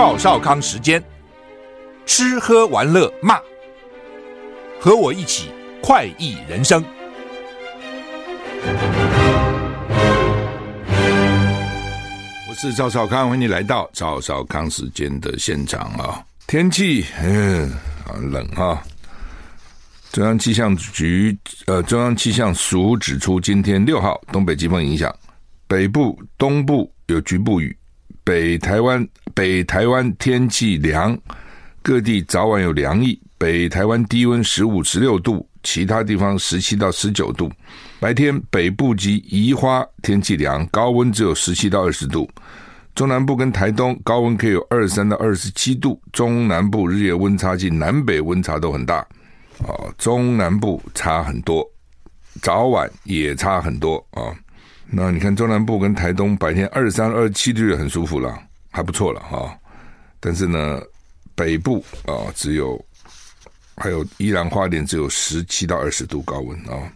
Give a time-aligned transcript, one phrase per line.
[0.00, 1.04] 赵少康时间，
[2.06, 3.38] 吃喝玩乐骂，
[4.80, 5.50] 和我一起
[5.82, 6.82] 快意人生。
[12.48, 16.24] 我是赵少康，欢迎你来到赵少康时间的现场啊！
[16.46, 17.70] 天气嗯，
[18.06, 18.82] 很冷哈。
[20.12, 25.14] 中央气象局呃，中央气象署指出，今天六号东北季风影响
[25.68, 27.76] 北部、东部有局部雨。
[28.22, 29.06] 北台湾
[29.40, 31.18] 北台湾天气凉，
[31.80, 33.18] 各地早晚有凉意。
[33.38, 37.50] 北台湾低温十五、十六度，其他地方十七到十九度。
[37.98, 42.28] 白天北部及宜花天气凉，高温只有十七到二十度。
[42.94, 45.98] 中南部跟台东高温可以有二三到二十七度。
[46.12, 48.98] 中南部日夜温差近南北温差都很大，
[49.60, 51.66] 哦，中南部差很多，
[52.42, 54.36] 早晚也差很多啊。
[54.90, 58.38] 那你看中南部跟台东白天二三、二七度很舒服了，
[58.70, 59.56] 还不错了哈。
[60.18, 60.80] 但是呢，
[61.34, 62.82] 北部啊只有
[63.76, 66.92] 还有宜兰花莲只有十七到二十度高温啊。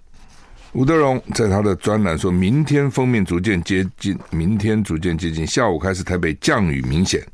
[0.72, 7.24] 吴德荣在他的专栏说，明天封面逐渐接近，明天逐渐接近，下午开始台北降雨明显，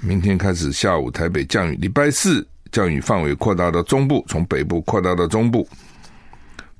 [0.00, 5.68] 明天开始下午台北降雨，礼拜四降雨范围扩大到中部，从北部扩大到中部，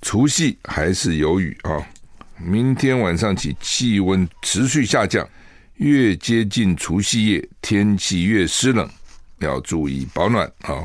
[0.00, 1.82] 除夕还是有雨啊。
[2.38, 5.28] 明天晚上起，气温持续下降，
[5.76, 8.88] 越接近除夕夜，天气越湿冷，
[9.38, 10.84] 要注意保暖啊！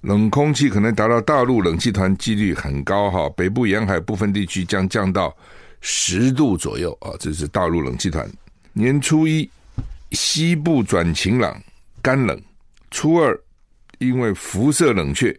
[0.00, 3.28] 冷空气可能达到大陆冷气团，几率很高哈。
[3.30, 5.34] 北部沿海部分地区将降到
[5.80, 8.28] 十度左右啊，这是大陆冷气团。
[8.72, 9.48] 年初一，
[10.10, 11.58] 西部转晴朗，
[12.02, 12.36] 干冷；
[12.90, 13.40] 初二，
[13.98, 15.34] 因为辐射冷却，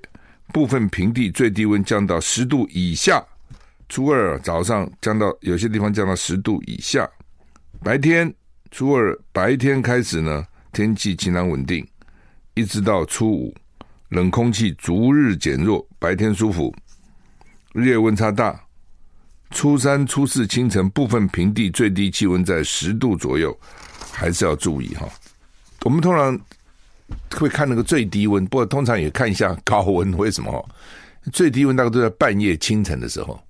[0.54, 3.24] 部分平地最低温降到十度以下。
[3.88, 7.08] 初二早上降到有些地方降到十度以下，
[7.84, 8.34] 白天
[8.76, 11.88] 初二白天开始呢，天气晴朗稳定，
[12.56, 13.56] 一直到初五，
[14.10, 16.76] 冷空气逐日减弱，白天舒服，
[17.72, 18.62] 日夜温差大。
[19.52, 23.58] 初三初四清晨部分平地最低气温在十度左右，
[24.12, 25.08] 还是要注意哈。
[25.86, 26.38] 我们通常
[27.32, 30.12] 会看那个最低温，不过通常也看一下高温。
[30.18, 30.70] 为什么？
[31.32, 33.42] 最低温大概都在半夜清晨的时候。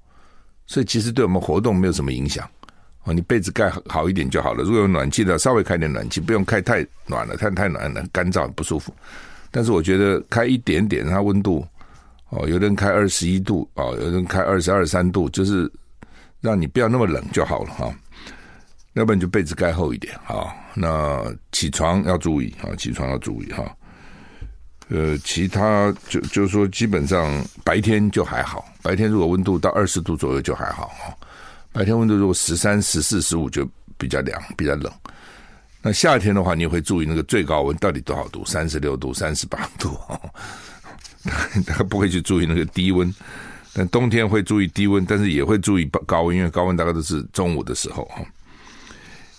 [0.68, 2.48] 所以其实对我们活动没有什么影响
[3.06, 4.64] 哦，你被子盖好一点就好了。
[4.64, 8.94] 如果有暖气的，稍微开点暖气，不用开太暖了，太太暖了干燥不舒服。
[9.52, 11.66] 但是我觉得开一点点，它温度
[12.30, 15.72] 哦，有的人开二十一度哦，有的人开二十二三度，就是
[16.42, 17.94] 让你不要那么冷就好了哈。
[18.94, 20.48] 要不然就被子盖厚一点啊。
[20.74, 23.64] 那起床要注意啊，起床要注意哈。
[24.90, 28.66] 呃，其他就就是说，基本上白天就还好。
[28.82, 31.16] 白天如果温度到二十度左右就还好哈。
[31.76, 34.90] 白天温度如果十三、十四、十五就比较凉、比较冷。
[35.82, 38.46] 那夏天的话，你会注意那个最高温到底多少度？
[38.46, 40.00] 三十六度、三十八度，
[41.68, 43.14] 他不会去注意那个低温。
[43.74, 48.24] 但冬天会注意低温，但是也会注意高温，因为高温大概都是中午的时候哈。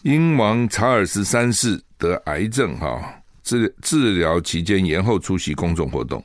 [0.02, 3.14] 英王查尔斯三世得癌症哈。
[3.42, 6.22] 治治疗期间延后出席公众活动，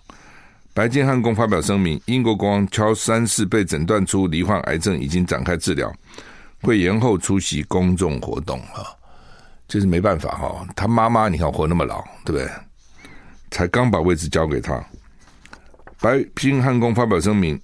[0.73, 5.93] 白金汉宫发表声明：英国国王乔三世被诊断出罹患癌症，已经展开治疗，
[6.61, 8.87] 会延后出席公众活动啊，
[9.67, 10.65] 就是没办法哈。
[10.73, 12.49] 他妈妈你看活那么老，对不对？
[13.51, 14.81] 才刚把位置交给他。
[15.99, 17.59] 白金汉宫发表声明：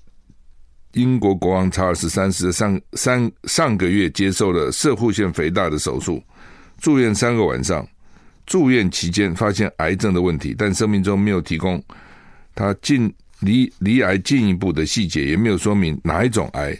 [0.92, 6.21] 英国国王查尔斯三世上上上个月接受了射护腺肥大的手术，
[6.77, 7.88] 住院三个晚上。
[8.45, 11.81] 住院期间发现癌症的问题，但声明中没有提供
[12.57, 16.75] 他进离离癌进一步的细节，也没有说明哪一种癌。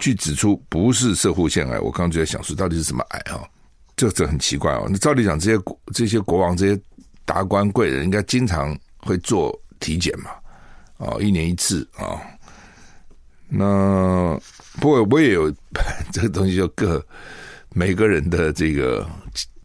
[0.00, 1.78] 据指出，不是射护腺癌。
[1.78, 3.44] 我刚刚就在想说，到底是什么癌啊？
[3.94, 4.86] 这这很奇怪哦。
[4.88, 5.62] 那照理讲，这些
[5.92, 6.80] 这些国王、这些
[7.26, 10.30] 达官贵人应该经常会做体检嘛？
[10.96, 12.18] 哦，一年一次啊。
[13.48, 14.40] 那
[14.80, 15.52] 不过我也有
[16.10, 17.04] 这个东西就各
[17.74, 19.06] 每个人的这个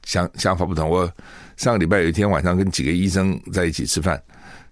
[0.04, 0.90] 想想法不同。
[0.90, 1.10] 我
[1.56, 4.22] 上个礼拜有一天晚上跟几个医生在一起吃饭，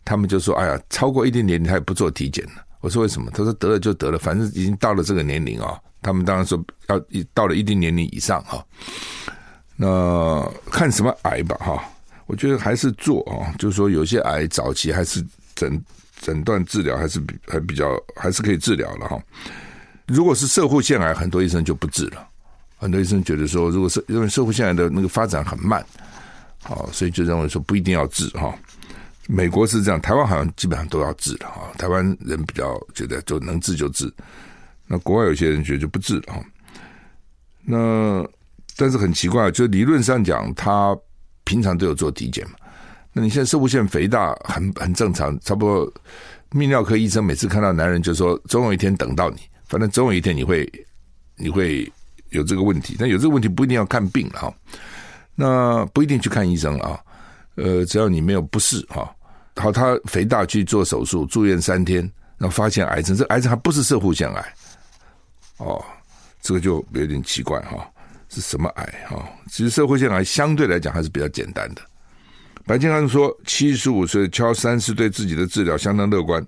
[0.06, 7.02] 他们就说：“哎呀，超过一定年龄他也不做体检了。”我说：“为什么？”他说：“得了就得了，反正已经到了这个年龄啊、”他们当然说要
[7.34, 8.66] 到了一定年龄以上哈、哦，
[9.76, 11.84] 那看什么癌吧哈。
[12.28, 15.24] 我觉得还是做啊，就是说有些癌早期还是
[15.56, 15.84] 诊
[16.22, 19.20] 诊断治疗还是比还比较还是可以治疗了哈。
[20.08, 22.28] 如果是社会腺癌，很多医生就不治了。
[22.78, 25.82] 很多医生觉得说，如果是因为社会腺癌的那个发展很慢，
[26.64, 28.54] 啊，所以就认为说不一定要治哈。
[29.28, 31.72] 美国是这样，台湾好像基本上都要治了哈。
[31.78, 34.12] 台湾人比较觉得就能治就治，
[34.88, 36.44] 那国外有些人觉得就不治了。
[37.64, 38.28] 那
[38.76, 40.98] 但是很奇怪，就理论上讲，他。
[41.48, 42.56] 平常都有做体检嘛？
[43.14, 45.94] 那你现在摄护腺肥大很很正常，差不多
[46.50, 50.68] 泌尿科医生每次看到男人就说，总有一天等到你，反正总有一天你会
[51.38, 51.88] 你会
[52.30, 52.96] 有这个问题。
[52.98, 54.52] 但有这个问题不一定要看病哈，
[55.36, 57.00] 那不一定去看医生了啊。
[57.56, 59.14] 呃，只要你没有不适哈，
[59.56, 62.02] 好，他肥大去做手术，住院三天，
[62.38, 64.54] 然后发现癌症，这癌症还不是摄护腺癌
[65.58, 65.84] 哦，
[66.42, 67.90] 这个就有点奇怪哈。
[68.28, 69.30] 是什么癌哈？
[69.50, 71.82] 其实摄护腺癌相对来讲还是比较简单的。
[72.66, 76.46] 白金汉说，七十五岁乔三世对自己的治疗相当乐观，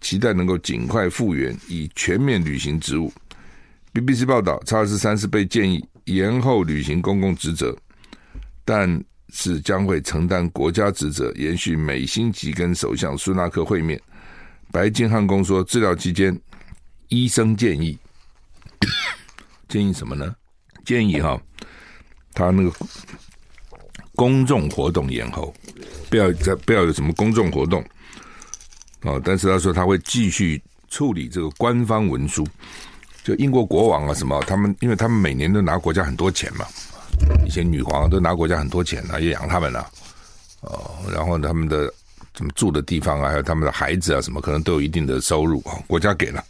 [0.00, 3.12] 期待能够尽快复原，以全面履行职务。
[3.92, 7.76] BBC 报道，查尔斯三世被建议延后履行公共职责，
[8.64, 8.88] 但
[9.32, 14.00] 是将会承担国家职责，延续每星期跟首相苏纳克会面。
[14.70, 16.38] 白金汉宫说，治疗期间，
[17.08, 17.98] 医生建议
[19.68, 20.34] 建议什么呢？
[20.84, 21.40] 建议哈，
[22.32, 22.72] 他那个
[24.14, 25.54] 公众活动延后，
[26.08, 27.82] 不要再不要有什么公众活动
[29.00, 29.20] 啊。
[29.22, 32.46] 但是他说他会继续处理这个官方文书，
[33.22, 36.66] 就英国国王啊什么，他们因为他们每年都拿国家很多钱嘛，
[37.46, 39.90] 一些女皇都拿国家很多钱啊，也养他们了
[40.60, 40.96] 哦。
[41.12, 41.92] 然后他们的
[42.34, 46.44] 怎么住的地方啊，还有他们的孩子啊什么，可能都有一定的收入啊，国家给了，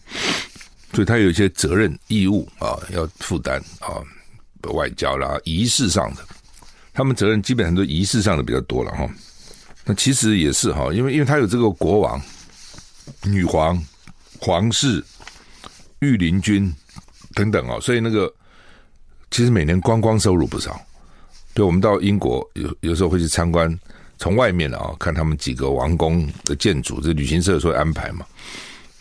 [0.92, 4.02] 所以他有一些责任义务啊要负担啊。
[4.74, 6.22] 外交啦，仪式上的，
[6.92, 9.08] 他们责任基本上都仪式上的比较多了哈。
[9.84, 12.20] 那其实也是哈，因为因为他有这个国王、
[13.22, 13.82] 女皇、
[14.38, 15.02] 皇室、
[16.00, 16.70] 御林军
[17.34, 18.30] 等等啊，所以那个
[19.30, 20.80] 其实每年观光收入不少。
[21.54, 23.78] 对，我们到英国有有时候会去参观，
[24.18, 28.26] 从外面啊看他们几个王宫的建筑，这旅行社有时候会安排嘛。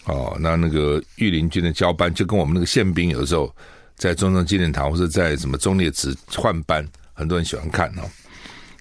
[0.06, 3.54] 哦，那那个御林军的交班就跟我们那个宪兵有的时候。
[3.98, 8.04] 在中正纪念堂或者在什么忠烈祠换班，很多人喜欢看哦。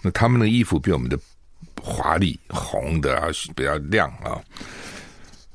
[0.03, 1.19] 那他们的衣服比我们的
[1.81, 4.37] 华丽，红的啊比较亮啊，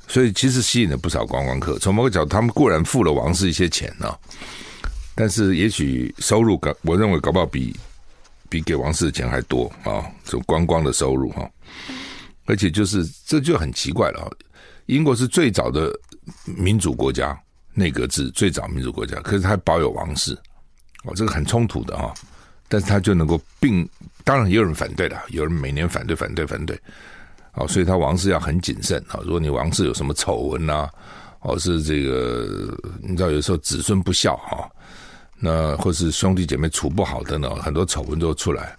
[0.08, 1.78] 所以其实吸引了不少观光客。
[1.78, 4.18] 从某个角度，他们固然付了王室一些钱啊，
[5.22, 7.80] 但是也许收入搞，我认为搞不好比
[8.50, 11.48] 比给王室的钱还多啊，这观光的收入哈。
[12.46, 14.28] 而且就是这就很奇怪了，
[14.88, 15.94] 英国是最早的
[16.44, 17.40] 民主国家。
[17.76, 20.34] 内阁制最早民主国家，可是他还保有王室，
[21.04, 22.12] 哦，这个很冲突的啊。
[22.68, 23.88] 但是他就能够并，
[24.24, 26.76] 当然也有人反对的，有人每年反对、反对、反对，
[27.54, 29.20] 哦，所以他王室要很谨慎啊。
[29.24, 30.90] 如果你王室有什么丑闻呐，
[31.42, 34.68] 哦，是这个你知道，有时候子孙不孝哈，
[35.42, 38.74] 那或是兄弟姐妹处不好的呢，很多丑闻都出来，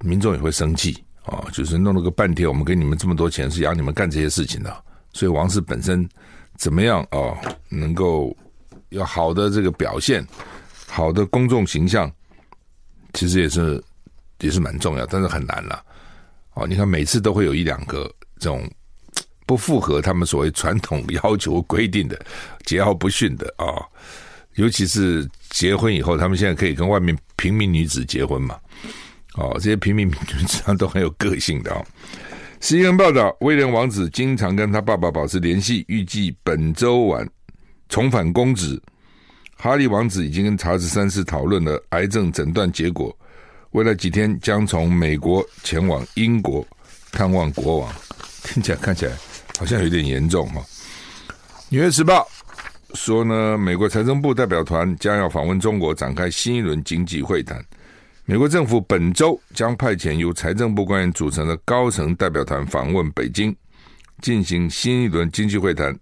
[0.00, 1.44] 民众也会生气啊。
[1.52, 4.74] 就是弄了个半天，我们给你们这么多钱，是养你们干这些事情的，
[5.12, 6.08] 所以王室本身。
[6.58, 7.36] 怎么样哦？
[7.68, 8.34] 能够
[8.88, 10.26] 有好的这个表现，
[10.86, 12.10] 好的公众形象，
[13.12, 13.84] 其实也是
[14.40, 15.84] 也是蛮重要，但是很难了。
[16.54, 18.66] 哦，你看每次都会有一两个这种
[19.44, 22.18] 不符合他们所谓传统要求规定的
[22.64, 23.76] 桀骜不驯的啊，
[24.54, 28.56] 尤其是结婚以后，他们现在可以跟外面平民女子结婚嘛？
[29.34, 30.14] 哦，这些平民女
[30.46, 31.84] 子上都很有个性的哦。
[32.60, 37.28] CNN 报道，威廉王子经常跟他爸爸保持联系，预计本周晚
[37.88, 38.80] 重返公职。
[39.56, 43.16] 哈利王子已经跟查尔斯三世讨论了癌症诊断结果，
[43.70, 46.66] 未来几天将从美国前往英国
[47.12, 47.94] 探望国王。
[48.42, 49.12] 听起来看起来
[49.58, 50.64] 好像有点严重哈。
[51.68, 52.26] 纽约时报
[52.94, 57.62] 说呢，美国财政部代表团将要访问中国，展开新一轮经济会谈。
[58.24, 63.54] 美国政府本周将派遣由财政部官员组成的高层代表团访问北京，
[64.20, 65.96] 进行新一轮经济会谈，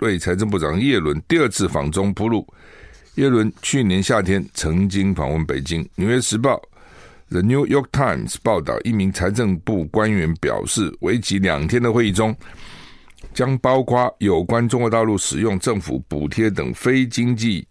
[0.00, 2.46] 为财政部长叶伦第二次访中铺路。
[3.16, 5.82] 耶伦去年夏天曾经访问北京。
[5.96, 6.54] 《纽约时报》
[7.30, 12.34] The New York Times 报道，一名财政部官员表示，为期两天的会议中，
[13.32, 17.66] 将包括有关中国大陆使用政府补贴等非经济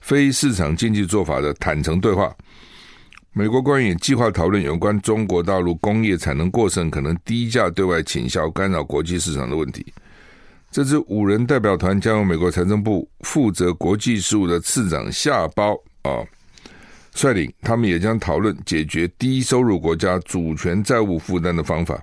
[0.00, 2.34] 非市场经济做法的坦诚对话。
[3.32, 9.86] 美国官员计划讨论有关中国大陆工业产能过剩，可能低价对外倾销，干扰国际市场的问题。
[10.70, 16.22] 这支五人代表团将由美国财政部负责国际事务的次长夏包啊
[17.14, 22.02] 率领，他们也将讨论解决低收入国家主权债务负担的方法。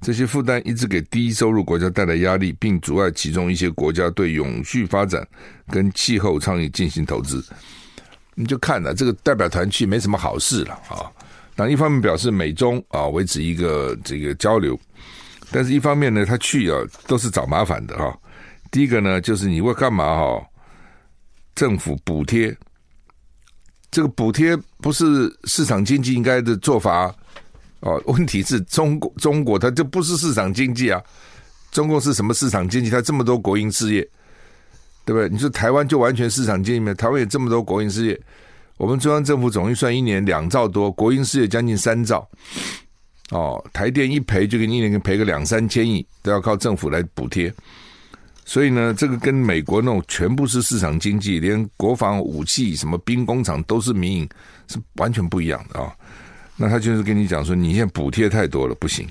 [0.00, 5.26] 这些负担一直给低收入国家带来压力，并阻碍其中一些国家对永续发展
[5.68, 7.44] 跟气候倡议进行投资。
[8.34, 11.04] 你就看了这个代表团去没什么好事了啊！
[11.54, 14.78] 那一方面表示美中啊维持一个这个交流。
[15.52, 18.16] 但是，一方面呢，他去啊都是找麻烦的哈。
[18.70, 20.46] 第一个呢，就是你会干嘛哈？
[21.54, 22.56] 政府补贴，
[23.90, 27.14] 这个补贴不是市场经济应该的做法
[27.80, 28.02] 哦。
[28.06, 31.02] 问题是中国，中国它就不是市场经济啊。
[31.70, 32.90] 中国是什么市场经济？
[32.90, 34.02] 它这么多国营事业，
[35.04, 35.28] 对不对？
[35.28, 36.92] 你说台湾就完全市场经济吗？
[36.94, 38.20] 台湾有这么多国营事业，
[38.76, 42.28] 我们中央政府总预算一年两兆多，国营事业将近三兆。
[43.30, 47.52] 哦，台电一赔就给你一年赔个两三千亿，都要靠政府来补贴。
[48.44, 54.28] 所以呢，这个跟美国那种全部是市场经济，连国防武器、什么兵工厂都是民营，
[54.66, 55.92] 是完全不一样的啊、哦。
[56.62, 59.08] 那他就是跟你讲说，你现在补贴太多了，不行。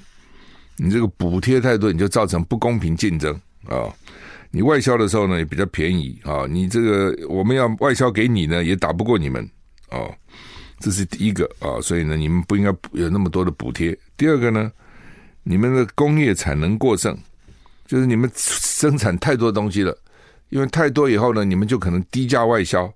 [0.78, 3.34] 你这个补贴太多，你就造成不公平竞争
[3.66, 3.90] 啊、
[4.52, 9.44] 你外销的时候呢，也比较便宜啊、你这个我们要外销给你呢，也打不过你们
[9.90, 10.14] 哦。
[10.80, 13.98] 这是第一个啊，所以呢，你们不应该有那么多的补贴。
[14.16, 14.72] 第二个呢，
[15.42, 17.18] 你们的工业产能过剩，
[17.88, 19.98] 就是你们生产太多东西了，
[20.50, 22.94] 因为太多以后呢，你们就可能低价外销，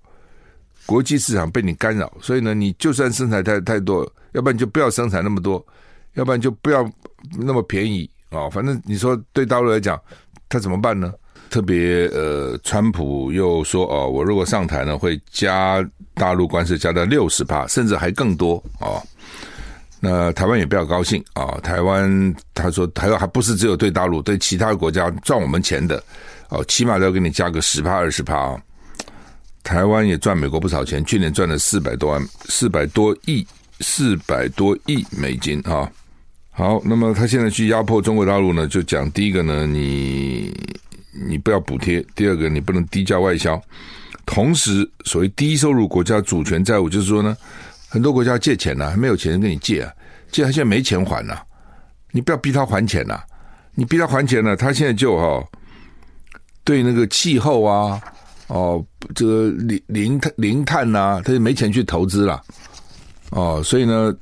[0.86, 5.66] 国际市场被你干扰，所以呢，你就算生产太太多，要不然就不要生产那么多，
[6.14, 6.90] 要不然就不要
[7.38, 8.50] 那么便宜啊。
[8.50, 10.00] 反正你说对大陆来讲，
[10.50, 11.14] 他怎么办呢？
[11.50, 19.04] 特别呃，川普又说哦，我如果上台呢，会加大陆关税加到六十趴，甚至还更多啊、哦。
[20.00, 26.04] 那台湾也比较高兴啊、台湾他说台湾还不是只有对大陆，对其他国家赚我们钱的
[26.50, 28.60] 哦，起码都要给你加个十趴二十趴啊。
[29.64, 33.48] 台湾也赚美国不少钱，去年赚了四百多万四百多亿
[33.80, 35.90] 四百多亿美金啊、
[36.52, 40.54] 好，那么他现在去压迫中国大陆呢，就讲第一个呢，你。
[41.28, 43.62] 你不要补贴，第二个你不能低价外销，
[44.26, 47.38] 同时所谓低收入国家主权债务，就是说呢，
[47.88, 49.94] 很多国家借钱呢、啊，还没有钱跟你借啊，
[50.32, 51.40] 借他现在没钱还呐、
[52.10, 53.22] 你不要逼他还钱呐、
[53.76, 55.48] 你逼他还钱呢，他现在就哈、哦，
[56.64, 58.02] 对那个气候啊，
[58.48, 58.84] 哦，
[59.16, 62.42] 这个零零碳零碳呐，他就没钱去投资了，
[63.30, 64.14] 哦，所以呢，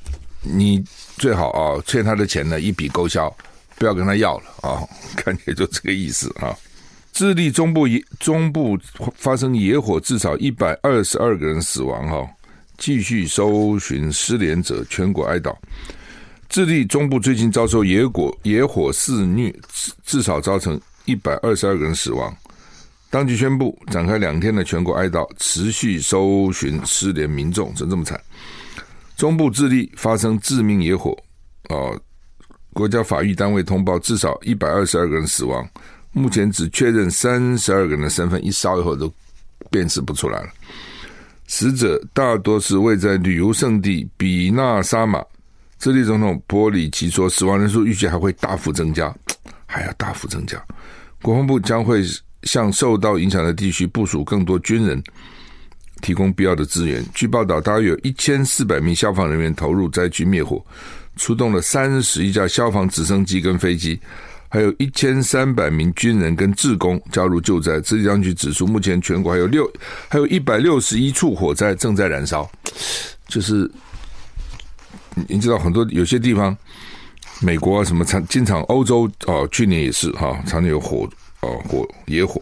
[0.42, 0.84] 你
[1.18, 3.34] 最好啊、欠他的钱呢一笔勾销，
[3.78, 6.56] 不要跟他要了啊、哦，看起来就这个意思啊。
[7.14, 8.80] 智利中部野中部
[9.16, 12.08] 发生野火，至少一百二十二个人死亡。
[12.08, 12.26] 哈，
[12.78, 15.54] 继续搜寻失联者，全国哀悼。
[16.48, 19.54] 智利中部最近遭受野火野火肆虐，
[20.06, 22.34] 至少造成一百二十二个人死亡。
[23.12, 27.72] 当局宣布展开两天的全国哀悼，持续搜寻失联民众。
[27.76, 28.20] 怎这么惨？
[29.18, 31.12] 中部智利发生致命野火，
[31.68, 31.92] 啊，
[32.72, 35.68] 国家法医单位通报至少一百二十二个人死亡。
[36.14, 39.14] 目前只确认三十二个人的身份，一烧以后都
[39.70, 40.50] 辨识不出来了。
[41.48, 45.22] 死者大多是位在旅游胜地比纳沙马。
[45.80, 49.14] 智利总统波里奇说，死亡人数预计还会大幅增加，
[49.66, 50.64] 还要大幅增加。
[51.22, 52.02] 国防部将会
[52.44, 55.02] 向受到影响的地区部署更多军人，
[56.02, 57.06] 提供必要的资源。
[57.14, 60.64] 据报道，大约有一千四百名消防人员投入灾区灭火，
[61.16, 64.00] 出动了三十一架消防直升机跟飞机。
[64.54, 67.80] 还有一千三百名军人跟志工加入救灾。
[67.80, 69.66] 智利当局指出，目前全国还有六，
[70.10, 72.52] 还有一百六十一处火灾正在燃烧。
[73.30, 73.72] 就是
[75.30, 76.54] 你知道，很多有些地方，
[77.40, 81.10] 美国啊什么常经常，欧洲哦，去年也是哈，常常有火
[81.42, 82.42] 哦火野火。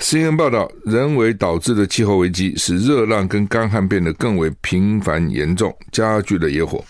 [0.00, 6.84] CNN 报道，人为导致的气候危机使热浪跟干旱变得更为频繁严重，加剧了野火。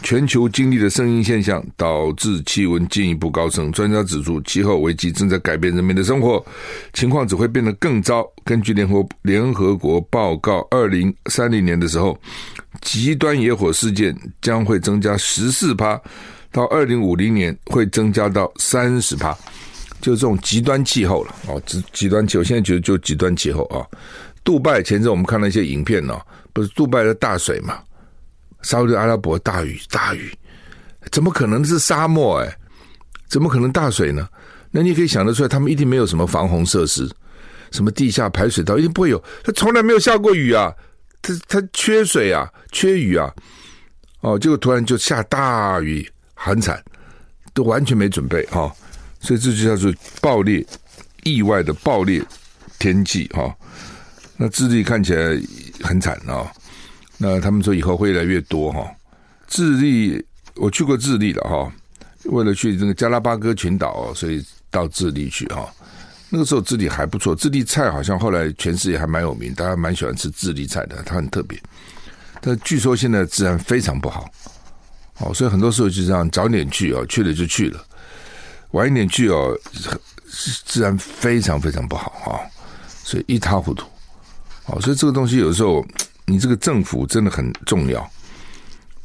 [0.00, 3.72] 全球经历的声音现象导致气温进一步高升。
[3.72, 6.44] 专家指出，气候危机正在改变人们的生活，
[6.92, 8.24] 情况只会变得更糟。
[8.44, 12.16] 根据联合联合国报告，二零三零年的时候，
[12.80, 16.00] 极端野火事件将会增加十四趴，
[16.52, 19.36] 到二零五零年会增加到三十趴。
[20.00, 23.86] 就这种极端气候了哦，极极端气候，现在觉得就极端气候啊。
[24.44, 26.18] 杜拜前阵我们看了一些影片呢，
[26.52, 27.78] 不是杜拜的大水嘛？
[28.62, 30.32] 沙特阿拉伯大雨，大雨，
[31.12, 32.40] 怎么可能是沙漠？
[32.40, 32.58] 哎，
[33.28, 34.28] 怎么可能大水呢？
[34.70, 37.08] 那你可以想得出来，他们一定没有什么防洪设施。
[37.70, 39.22] 什么地下排水道，一定不会有。
[39.44, 40.72] 它从来没有下过雨啊，
[41.20, 43.30] 它它缺水啊，缺雨啊。
[44.20, 46.82] 哦，结果突然就下大雨，很惨，
[47.52, 48.72] 都完全没准备哈、哦。
[49.20, 50.64] 所以这就叫做暴烈
[51.24, 52.22] 意外的暴烈
[52.78, 53.54] 天气哈、哦。
[54.36, 55.40] 那智利看起来
[55.82, 56.50] 很惨啊、哦。
[57.16, 58.88] 那他们说以后会越来越多哈。
[59.48, 61.72] 智利，我去过智利了哈，
[62.24, 65.68] 为了去这个加拉巴哥群岛，所以到智利去哈。
[66.30, 71.58] 那个时候智利还不错，智利菜好像后来全世界还蛮有名，大家蛮喜欢吃智利菜的，它很特别。
[72.40, 74.30] 但据说现在治安非常不好，
[75.20, 77.84] 哦，所以很多时候就这样早点去哦，去了就去了，
[78.72, 79.56] 晚一点去哦，
[80.66, 82.40] 治安非常非常不好哈，
[83.02, 83.86] 所以一塌糊涂。
[84.66, 85.84] 哦，所以这个东西有时候
[86.26, 88.08] 你这个政府真的很重要。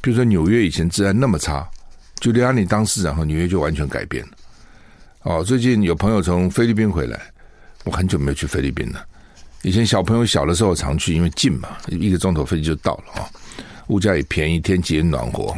[0.02, 1.66] 比如说纽约以前治安那么差，
[2.20, 4.32] 就留亚尼当市长后，纽约就完全改变了。
[5.22, 7.18] 哦，最近有朋友从菲律宾回来，
[7.86, 9.06] 我很久没有去菲律宾了。
[9.62, 13.30] 以前小朋友小的时候常去，因为近嘛，一个钟头飞机就到了啊。
[13.88, 15.56] 物价也便宜，天气也暖和。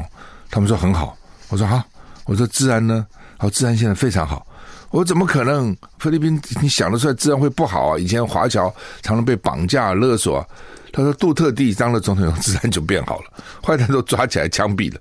[0.51, 1.17] 他们说很好，
[1.49, 1.83] 我说好，
[2.25, 3.07] 我说治安呢？
[3.37, 4.45] 好，治安现在非常好。
[4.91, 5.75] 我怎么可能？
[5.99, 7.99] 菲律宾你想得出来治安会不好啊？
[7.99, 10.47] 以前华侨常常被绑架勒索。
[10.93, 13.25] 他说杜特地当了总统，治安就变好了，
[13.61, 14.99] 坏蛋都抓起来枪毙了。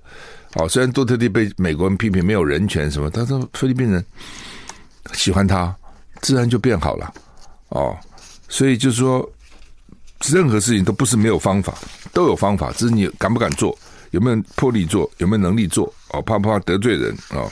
[0.55, 4.03] 哦，虽然杜特地被美国人批评没有人权什么，他说菲律宾人
[5.13, 5.73] 喜欢他，
[6.21, 7.13] 治安就变好了。
[7.69, 7.95] 哦。
[8.47, 9.27] 所以就是说，
[10.27, 11.73] 任何事情都不是没有方法，
[12.13, 13.77] 都有方法，只是你敢不敢做，
[14.11, 17.15] 有没有魄力做，有没有能力做，哦，怕不怕得罪人？
[17.31, 17.49] 哦，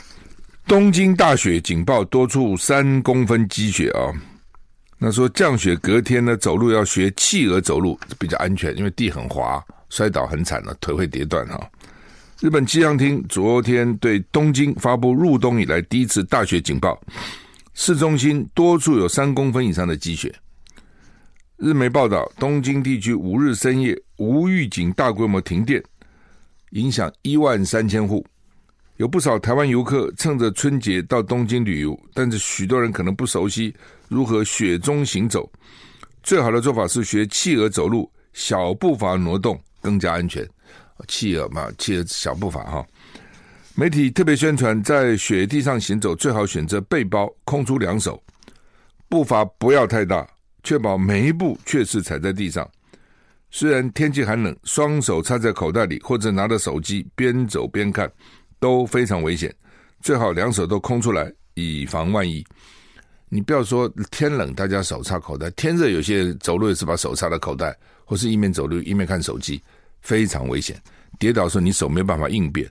[0.66, 4.14] 东京大雪警报，多处三公分积雪啊，哦。
[4.96, 11.62] 那说降雪隔天呢，走路要学企鹅走路比较安全，因为地很滑，摔倒很惨了，腿会跌断哈，哦。
[12.40, 16.98] 日本气象厅昨天对东京发布入冬以来第一次大雪警报，
[17.74, 20.34] 市中心多处有三公分以上的积雪。
[21.58, 25.82] 日媒报道，东京地区五日深夜无预警大规模停电，
[26.70, 28.26] 影响一万三千户。
[28.96, 33.74] 有不少台湾游客趁着春节到东京旅游，但是许多人可能不熟悉
[34.08, 35.50] 如何雪中行走。
[36.22, 40.48] 最好的做法是学企鹅走路，小步伐挪动更加安全。
[41.08, 42.86] 企鹅嘛，企鹅小步伐哈。
[43.74, 48.22] 媒体特别宣传，在雪地上行走最好选择背包，空出两手，
[49.08, 50.24] 步伐不要太大。
[50.62, 52.66] 确保每一步确实踩在地上。
[53.50, 58.10] 虽然天气寒冷，双手插在口袋里或者拿着手机边走边看
[58.64, 59.54] 都非常危险。
[60.00, 62.42] 最好两手都空出来，以防万一。
[63.28, 69.62] 你不要说天冷大家手插口袋，天热有些走路也是把手插在口袋，或是一面走路一面看手机，
[70.00, 70.80] 非常危险。
[71.18, 72.66] 跌倒的时候你手没办法应变。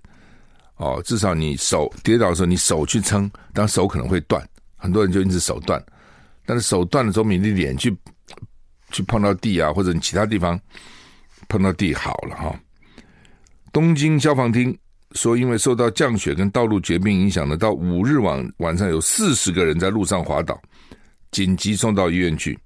[0.78, 4.44] 哦，至少你手跌倒的时候你手去撑，当手可能会断。
[4.76, 5.80] 很多人就因此手断。
[6.44, 7.96] 但是手断了之后，你的脸去
[8.90, 10.60] 去碰到地啊，或者你其他地方
[11.48, 12.60] 碰到地好了哈。
[13.72, 14.76] 东京消防厅
[15.14, 20.60] 说，因为受到降雪跟道路结冰影响呢，到五日晚晚上有四十个人在路上滑倒，
[21.32, 22.58] 紧急送到医院去。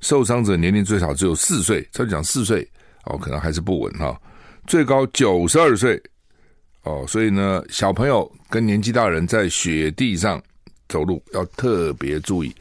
[0.00, 2.68] 受伤者年龄最少只有四岁，他讲四岁
[3.04, 4.20] 哦，可能还是不稳哈。
[4.66, 6.02] 最高九十二岁
[6.82, 10.42] 哦，所以呢，小朋友跟年纪大人在雪地上
[10.88, 12.52] 走路要特别注意。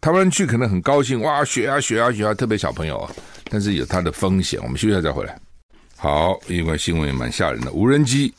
[0.00, 3.12] 台湾去可能很高兴，哇，雪啊雪啊雪啊，特别小朋友啊，
[3.48, 4.58] 但是有它的风险。
[4.62, 5.38] 我们休息一下再回来。
[5.96, 8.34] 好，另外新闻也蛮吓人的，无人机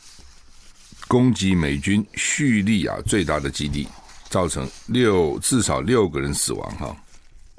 [1.08, 3.88] 攻击美军叙利亚最大的基地，
[4.30, 6.76] 造成六至少六个人死亡。
[6.78, 6.96] 哈，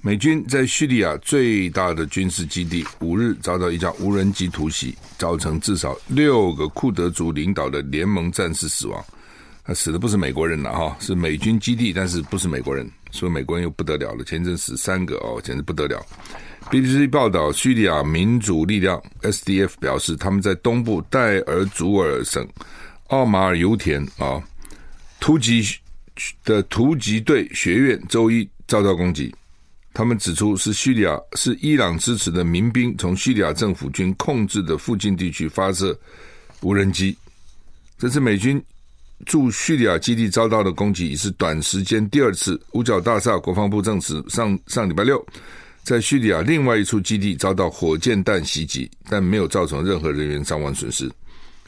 [0.02, 9.04] 美军在叙利亚最大的军事基地五日遭到一架无人机突袭，造成至少六个库德族领导的联盟战士死亡。
[9.66, 12.86] 他死的不是美国人了哈，是美军基地，但是不是美国人。
[13.10, 16.04] 所以美国人又不得了了，前阵死三个哦，简直不得了。
[16.70, 22.46] BBC 报道，叙利亚民主力量 SDF 表示，他们在东部代尔祖尔省
[23.08, 24.42] 奥马尔油田啊，
[25.20, 25.62] 突击
[26.44, 29.34] 的突击队学院周一遭到攻击。
[29.92, 35.96] 他们指出，是叙利亚是伊朗支持的民兵从叙利亚政府军控制的附近地区发射
[36.62, 37.16] 无人机，
[37.98, 38.60] 这是美军。
[39.26, 42.60] 驻叙利亚基地遭到的攻击已是短时间第二次。
[42.72, 45.24] 五角大厦国防部证实，上上礼拜六，
[45.84, 51.08] 在叙利亚另外一处基地遭到火箭弹袭击，但没有造成任何人员伤亡损失。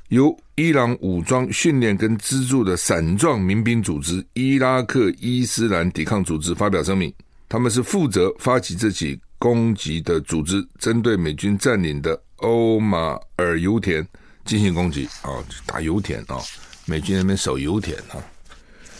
[0.08, 7.12] 由伊朗武装训练跟资助的伞状民兵组织伊拉克伊斯兰抵抗组织发表声明，
[7.48, 14.06] 他们是负责发起这起攻击的组织，针对美军占领的欧马尔油田
[14.44, 15.06] 进行攻击。
[15.22, 16.38] 啊，打油田啊！
[16.86, 18.22] 美军那边守油田啊，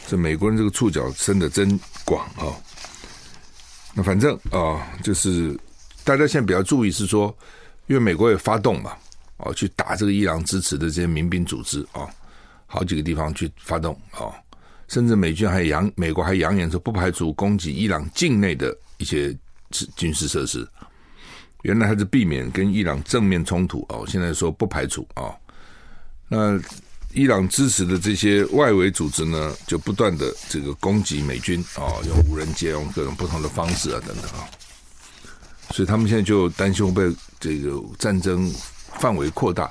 [0.08, 2.50] 这美国人这个触角伸得真广啊。
[3.94, 5.58] 那反正啊、就是
[6.02, 7.34] 大家现在比较注意是说，
[7.86, 8.92] 因为美国也发动嘛，
[9.38, 12.10] 哦，去打这个伊朗支持的这些民兵组织啊、哦，
[12.66, 14.34] 好几个地方去发动啊、哦，
[14.88, 19.36] 甚至美军还扬，美国还扬言说不排除攻击伊朗境内的一些
[19.96, 20.66] 军事设施。
[21.62, 25.34] 原来还是避免跟伊朗正面冲突哦，现在说不排除啊、哦。
[26.28, 26.60] 那
[27.12, 34.48] 伊朗支持的这些外围组织呢，就不断的这个攻击美军啊、哦，用无人机，用各种不同的方式啊等等啊。
[35.70, 37.02] 所以他们现在就担心被
[37.40, 38.52] 这个战争
[38.98, 39.70] 范围扩大。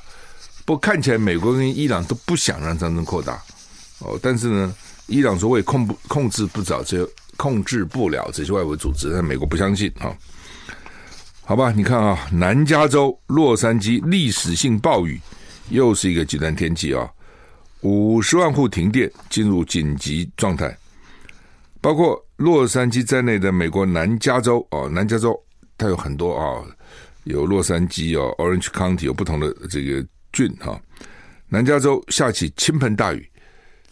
[0.66, 3.42] 不过看起来美国跟伊朗都不想让战争扩大
[4.00, 4.76] 哦，但是呢，
[5.08, 7.08] 伊朗说我也控不控制不着这
[7.38, 10.16] 控制不了这些外围组织，但美国不相信啊。
[11.44, 15.22] 好吧，你看啊，南加州洛杉矶历史性暴雨，
[15.70, 17.08] 又是一个极端天气啊，
[17.82, 20.76] 五十万户停电，进入紧急状态。
[21.80, 25.40] 包括洛杉矶在内的美国南加州哦，南加州
[25.78, 26.66] 它有很多啊，
[27.26, 30.80] 有洛杉矶哦，Orange County 有不同的这个郡哈。
[31.48, 33.30] 南加州下起倾盆大雨，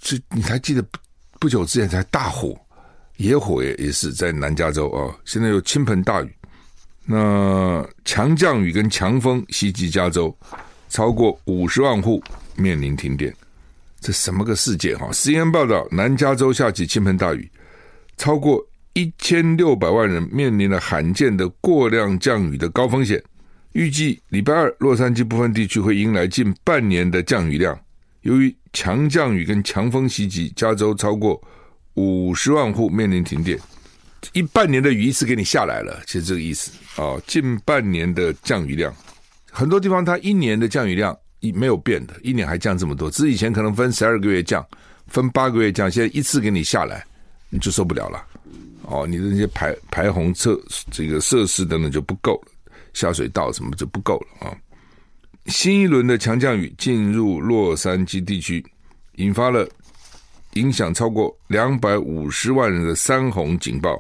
[0.02, 0.98] 这你还记得不
[1.40, 2.58] 不久之前才大火，
[3.18, 6.36] 野火也也是在南加州啊，现在有倾盆大雨。
[7.06, 10.36] 那强降雨跟强风袭击加州，
[10.90, 12.24] 超过五十万户
[12.56, 13.34] 面临停电，
[14.00, 17.50] 这什么个世界哈？CNN 报道，南加州下起倾盆大雨，
[18.18, 23.22] 超过一千六百万人面临了罕见的过量降雨的高风险。
[23.72, 27.78] 预计礼拜二，洛杉矶部分地区会迎来近半年的降雨量。
[28.22, 31.42] 由于强降雨跟强风袭击，加州超过
[31.96, 33.60] 五十万户面临停电。
[34.32, 38.94] 一半年的雨一次给你下来了，其实这个意思啊、哦，近半年的降雨量，
[39.52, 44.64] 很多地方它一年的降雨量一没有变的，一年还降这么多，只是以前可能分十二个月降，
[45.08, 47.04] 分八个月降，现在一次给你下来，
[47.50, 48.24] 你就受不了了。
[48.94, 52.52] 哦，你的那些排排洪设这个设施等等就不够了，
[52.94, 54.56] 下水道什么就不够了啊、
[55.48, 58.64] 新一轮的强降雨进入洛杉矶地区，
[59.16, 59.68] 引发了。
[60.54, 64.00] 影响超过两百五十万人的山洪警报，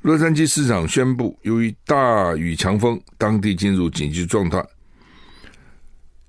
[0.00, 4.64] 洛杉矶市长宣布，由于大雨强风，当地进入紧急状态，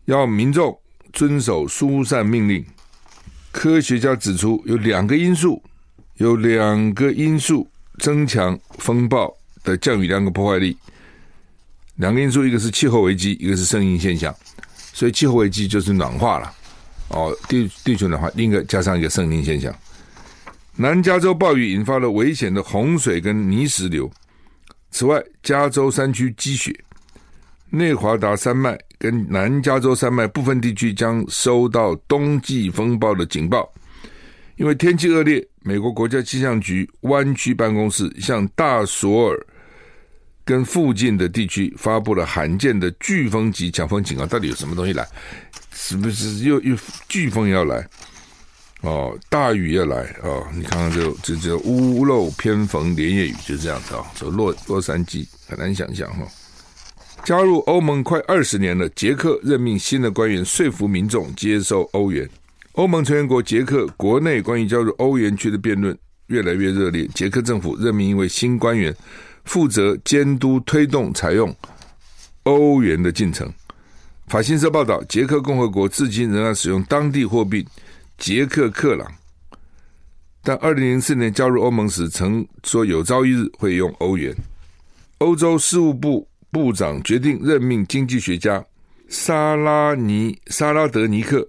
[0.04, 0.78] 要民众
[1.14, 2.62] 遵守疏散命令。
[3.54, 5.64] 科学家指出，有两个因素，
[6.20, 7.66] 有两个因素
[8.00, 10.78] 增强风暴的降雨量和破坏力。
[11.96, 14.34] 两个因素，一个是气候危机，一个是圣婴现象。
[14.94, 16.54] 所以，气候危机就是暖化了。
[17.08, 19.74] 哦，地地球暖化，另一个加上一个圣婴现象。
[20.76, 24.10] 南加州暴雨引发了危险的洪水跟泥石流。
[24.92, 26.78] 此外，加州山区积雪，
[27.70, 33.72] 内华达山脉跟南加州山脉部分地区将收到冬季风暴的警报。
[34.58, 39.46] 因为天气恶劣，美国国家气象局湾区办公室向大索尔
[40.46, 44.26] 跟附近的地区发布了罕见的飓风级强风警告。
[44.26, 45.08] 到底有什么东西来？
[45.72, 46.76] 是不是又又
[47.08, 47.88] 飓风要来？
[48.82, 50.48] 哦，大雨要来哦！
[50.54, 54.06] 你看看这这这屋漏偏逢连夜雨，就这样子啊！
[54.16, 56.26] 说洛洛杉矶很难想象哈。
[57.26, 62.28] 加入欧盟快二十年了，捷克任命新的官员，说服民众接受欧元。
[62.74, 67.08] 欧盟成员国捷克国内关于加入欧元区的辩论越来越热烈。
[67.14, 68.96] 捷克政府任命一位新官员，
[69.44, 71.54] 负责监督推动采用
[72.44, 73.52] 欧元的进程。
[74.28, 77.68] 法新社报道，捷克共和国至今仍然使用当地货币
[78.18, 79.12] 捷克克朗，
[80.44, 84.34] 但二零零四年加入欧盟时，曾说有朝一日会用欧元。
[85.18, 88.64] 欧洲事务部部长决定任命经济学家
[89.10, 91.46] 萨拉尼萨拉德尼克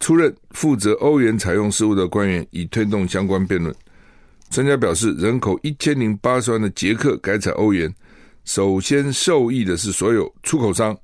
[0.00, 3.74] 出任负责欧元采用事务的官员，以推动相关辩论。
[4.50, 7.92] 专家表示，人口一千零八十万的捷克改采欧元，
[8.44, 10.96] 首先受益的是所有出口商。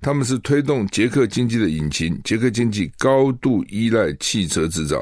[0.00, 2.20] 他们是推动捷克经济的引擎。
[2.24, 5.00] 捷克经济高度依赖汽车制造，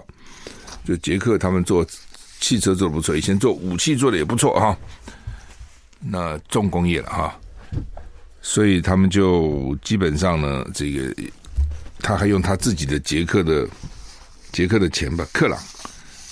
[0.84, 1.86] 就捷克他们做
[2.38, 4.76] 汽车做的不错，以前做武器做的也不错哈。
[6.00, 7.40] 那重工业了哈，
[8.42, 11.14] 所以他们就基本上呢，这个
[12.00, 13.68] 他还用他自己的捷克的
[14.52, 15.58] 捷克的钱吧，克朗。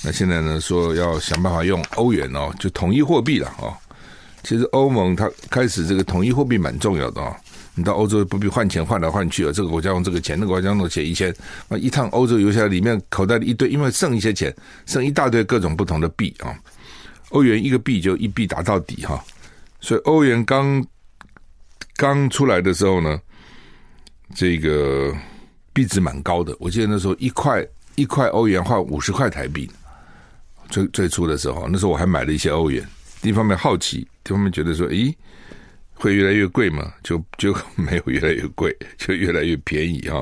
[0.03, 3.75] 那现在呢，说要想办法用欧元哦，就统一货币了哦。
[4.45, 7.35] 其实欧盟它开始这个统一货币蛮重要的哦。
[7.75, 11.35] 你到欧洲不必换钱换来换去了，这个国家用这个钱，那个国家用那个钱，以前
[11.69, 14.55] 啊一趟欧洲游下来，里面口袋里一堆，因为剩一些钱，
[14.87, 16.57] 剩一大堆各种不同的币啊。
[17.31, 19.23] 欧元一个币就一币打到底哈，
[19.81, 20.85] 所以欧元刚
[21.97, 23.21] 刚出来的时候呢，
[24.35, 25.15] 这个
[25.79, 26.57] 币值蛮高的。
[26.59, 27.65] 我记得那时候一块
[27.95, 29.71] 一块欧元换五十块台币，
[30.69, 32.85] 最最初的时候，那时候我还买了一些欧元，
[33.23, 35.15] 一方面好奇，一方面觉得说，咦，
[35.95, 36.93] 会越来越贵吗？
[37.05, 40.21] 就就没有越来越贵， 就越来越便宜啊！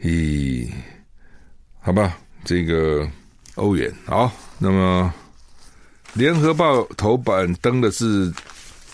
[0.00, 0.70] 咦，
[1.80, 3.04] 好吧，这个
[3.56, 5.12] 欧元好，那么
[6.12, 8.32] 联合报头版登的是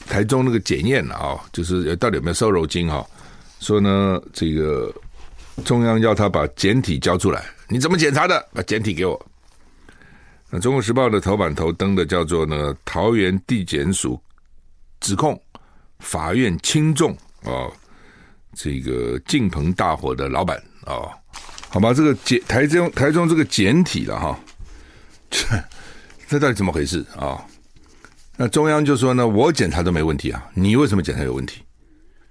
[0.06, 3.04] 台中那个检验啊，就是到底有没有瘦肉精啊？
[3.60, 4.90] 说呢，这个
[5.64, 8.48] 中央要他把简体交出来，你怎么检查的？
[8.52, 9.26] 把简体给我。
[10.50, 14.18] 那《中国时报》的头版头登的叫做呢，桃园地检署
[15.00, 15.38] 指控
[15.98, 17.70] 法院轻重哦，
[18.54, 21.10] 这个敬鹏大火的老板哦，
[21.68, 24.40] 好吧，这个检台中台中这个简体了哈，
[25.30, 25.46] 这
[26.28, 27.44] 这到底怎么回事啊？
[28.36, 31.62] 那中央就说呢，我检查都没问题啊，你为什么检查有问题？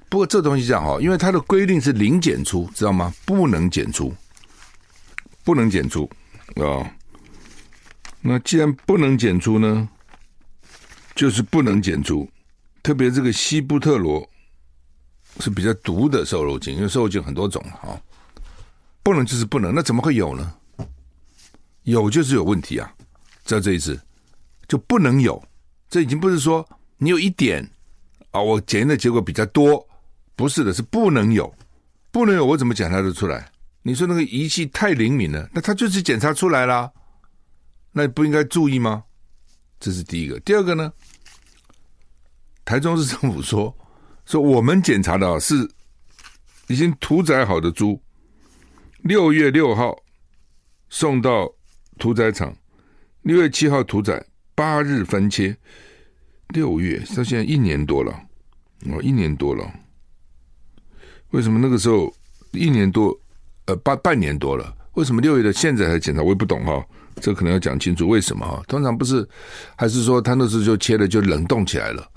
[0.10, 3.14] 不过这东西这样哈，因为它的规定是零检出，知道吗？
[3.26, 4.14] 不能检出，
[5.44, 6.10] 不能检出
[6.56, 6.90] 啊。
[8.22, 9.88] 那既然不能检出呢，
[11.16, 12.30] 就是不能检出。
[12.84, 14.28] 特别这个西布特罗
[15.40, 18.00] 是比较毒的瘦肉精，因为瘦肉精很多种啊，
[19.04, 19.76] 不能就是不能。
[19.76, 20.54] 那怎么会有呢？
[21.84, 22.94] 有就是有问题啊！
[23.46, 23.98] 知道这一次，
[24.68, 25.42] 就不能有。
[25.90, 26.68] 这已经不是说
[26.98, 27.66] 你有一点
[28.32, 29.87] 啊，我检验的结果比较多，
[30.38, 31.54] 不是的，是不能有，
[32.12, 33.52] 不能有，我怎么检查得出来？
[33.82, 36.92] 你说那个仪器太灵敏了，那他就是检查出来了。
[37.92, 39.04] 那不应该注意吗？
[39.80, 40.40] 这是第一个。
[40.42, 40.94] 第二个呢？
[42.64, 43.76] 台中市政府说
[44.26, 45.68] 说我们检查的是
[46.68, 48.00] 已经屠宰好的猪，
[49.00, 49.98] 六月六号
[50.90, 51.52] 送到
[51.98, 52.56] 屠宰场，
[53.24, 54.24] 六月七号屠宰，
[54.54, 55.58] 八日分切。
[56.50, 58.12] 六月到现在一年多了，
[58.92, 59.68] 哦，一年多了。
[61.32, 62.14] 为什么那个时候
[62.52, 63.18] 一年多？
[63.66, 66.22] 呃，半半年多了，为什么六月的现在才检查？
[66.22, 66.82] 我也不懂哈。
[67.20, 68.64] 这可能要讲清楚为什么哈？
[68.66, 69.28] 通常不是，
[69.76, 72.08] 还是说他那时候就切了就冷冻起来了？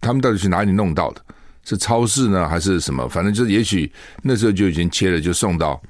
[0.00, 1.24] 他们到底去哪里弄到的？
[1.62, 3.08] 是超市呢，还是什么？
[3.08, 3.88] 反正就也许
[4.22, 5.80] 那时候就已经切了，就送到，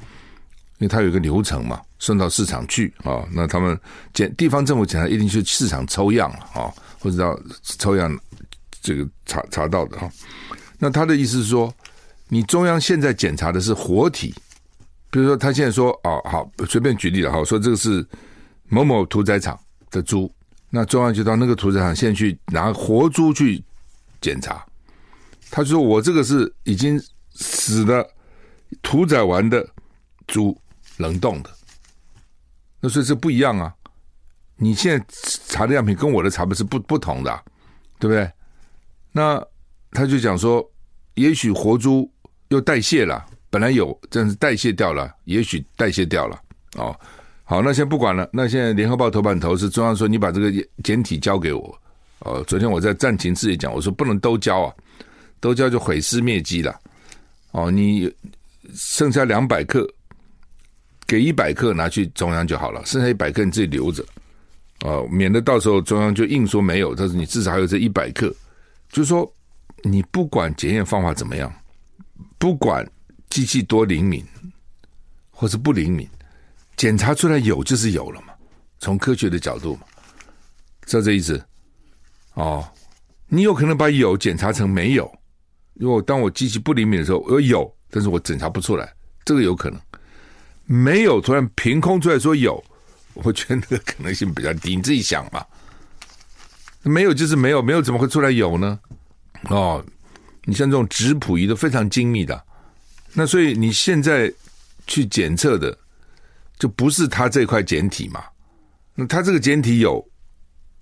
[0.80, 3.24] 因为它有个流程嘛，送到市场去啊。
[3.32, 3.78] 那他们
[4.12, 8.14] 检地方政府检查一定去市场抽样了啊，或者到抽样
[8.82, 10.10] 这个查查到的哈。
[10.78, 11.72] 那他的意思是说，
[12.30, 14.34] 你中央现在检查的是活体，
[15.10, 18.06] 比如说他现在说哦好，随便举例了哈，说这个是。
[18.72, 19.58] 某某屠宰场
[19.90, 20.32] 的猪，
[20.68, 23.60] 那中央就到那个屠宰场，现在去拿活猪去
[24.20, 24.64] 检查。
[25.50, 26.96] 他就说：“我这个是已经
[27.34, 28.08] 死的、
[28.80, 29.68] 屠宰完的
[30.28, 30.56] 猪，
[30.98, 31.50] 冷冻的。”
[32.78, 33.74] 那所以这不一样啊！
[34.54, 35.04] 你现在
[35.48, 37.44] 查的样品跟我的查的是不不同的，
[37.98, 38.30] 对不对？
[39.10, 39.44] 那
[39.90, 40.64] 他就讲说，
[41.14, 42.08] 也许活猪
[42.50, 46.40] 又代谢了，本来有，但是代谢掉了，也许代谢掉了
[46.76, 46.94] 哦。
[47.44, 48.28] 好，那先不管了。
[48.32, 50.52] 那现在联合报头版头是中央说，你把这个
[50.84, 51.80] 检体交给我。
[52.20, 54.74] 哦，昨天我在战情室也讲，我说不能都交啊，
[55.40, 56.78] 都交就毁尸灭迹了。
[57.52, 58.12] 哦，你
[58.74, 59.88] 剩下两百克，
[61.06, 64.04] 给一百克拿去中央就好了，剩下一百克你自己留着。
[64.82, 68.32] 哦，免得到时候中央就硬说没有，但是你至少还有这一百克。
[68.90, 69.32] 就是说，
[69.82, 71.52] 你不管检验方法怎么样，
[72.40, 72.90] 不管
[73.28, 74.24] 机器多灵敏，
[75.30, 76.08] 或是不灵敏。
[76.74, 78.32] 检查出来有就是有了嘛，
[78.78, 79.82] 从科学的角度嘛，
[80.86, 81.44] 知道这意思？
[82.32, 82.66] 哦，
[83.28, 85.12] 你有可能把有检查成没有，
[85.74, 88.90] 如果当我机器不灵敏的时候，我有，但是我检查不出来，
[89.22, 89.78] 这个有可能。
[90.64, 92.64] 没有突然凭空出来说有，
[93.12, 95.44] 我觉得那个可能性比较低，你自己想嘛。
[96.84, 98.80] 没有就是没有，没有怎么会出来有呢？
[99.50, 99.84] 哦，
[100.50, 102.44] 你像这种质谱仪都非常精密的，
[103.12, 104.32] 那所以你现在
[104.88, 105.78] 去检测的。
[106.58, 108.22] 就不是他这块简体嘛？
[108.94, 110.06] 那他这个简体有，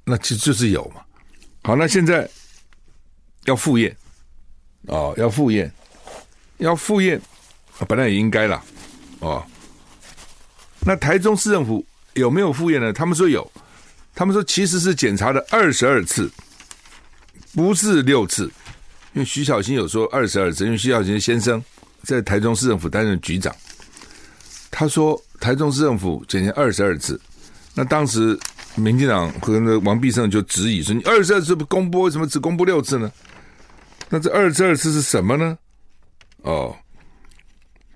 [0.02, 1.00] 那其实就是有嘛。
[1.62, 2.28] 好，那现在
[3.44, 3.96] 要复验
[4.88, 5.72] 哦，要复验，
[6.56, 7.20] 要复验，
[7.86, 8.60] 本来也应该了
[9.20, 9.46] 哦。
[10.80, 12.92] 那台中市政府有没有复验呢？
[12.92, 13.48] 他们说有，
[14.12, 16.28] 他们说其实是检查了二十二次，
[17.54, 18.50] 不是六次。
[19.18, 21.60] 因为徐小新有说二十二次，因为徐小新先生
[22.02, 23.54] 在台中市政府担任局长，
[24.70, 25.20] 他说。
[25.40, 27.18] 台中市政府检验二十二次，
[27.72, 28.36] 那当时
[28.74, 33.08] 民进党和那王必胜就质疑说：“你二十二次不公布，为什么只公布六次呢？”
[34.10, 35.56] 那这二十二次是什么呢？
[36.38, 36.76] 哦，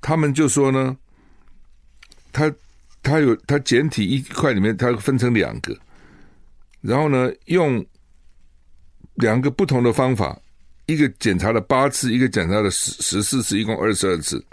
[0.00, 0.96] 他们就说呢，
[2.30, 2.54] 他
[3.02, 5.76] 他有他简体一块里面，它分成两个，
[6.80, 7.84] 然后呢，用
[9.14, 10.40] 两个不同的方法，
[10.86, 14.44] 一个检查了八次，一个检查了十十四次，一共二十二次，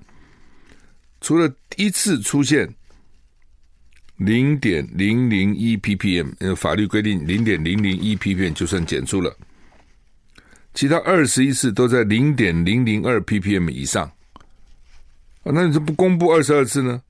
[1.21, 2.67] 除了一次出现。
[4.21, 9.33] 零点零零一 ppm，呃，法律规定零点零零一 ppm 就算检出了，
[10.73, 14.03] 其他二十一次都在零点零零二 ppm 以上。
[15.43, 17.01] 啊，那你怎么不公布二十二次呢？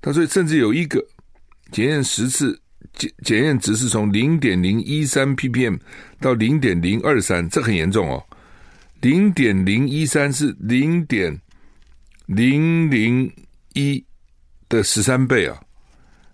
[0.00, 1.04] 他说，甚至有一个
[1.72, 2.56] 检验十次，
[2.92, 5.76] 检检验值是从零点零一三 ppm
[6.20, 8.24] 到零点零二三，这很严重哦。
[9.00, 11.40] 零点零一三是零点
[12.26, 13.32] 零零
[13.74, 14.04] 一
[14.68, 15.60] 的十三倍啊，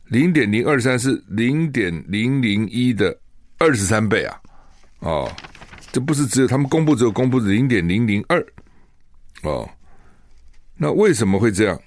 [0.07, 3.17] 零点零二三是零点零零一的
[3.59, 4.41] 二十三倍啊，
[5.01, 5.31] 哦，
[5.93, 8.45] 这不是只有他们公布只有公布零点零零二
[9.43, 9.69] 哦。
[10.77, 11.81] 那为什么会这样？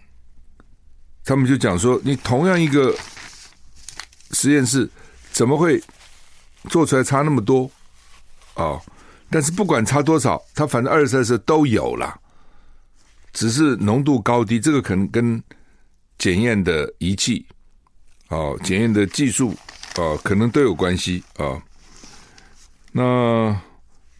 [1.26, 2.96] 他们就讲说，你同样一个
[4.32, 4.90] 实验室，
[5.32, 5.82] 怎么会
[6.70, 7.70] 做出来差那么多？
[8.54, 8.82] 啊、哦，
[9.30, 12.20] 但是不管差多少，它反正二十三都有了，
[13.34, 15.44] 只是浓度高低，这个可能跟
[16.18, 17.46] 检验的仪器、
[18.30, 19.54] 哦，检验的技术，
[19.98, 21.62] 哦，可能都有关系啊、哦。
[22.92, 23.62] 那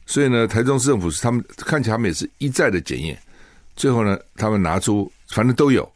[0.06, 3.18] 所以呢，台中市政府是他们看起来他们也是一再的检验。
[3.76, 5.90] 最后呢，他们拿出反正都有，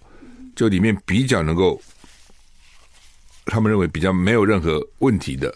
[0.56, 1.82] 就里面比较能够，
[3.46, 5.54] 他们认为比较没有任何问题的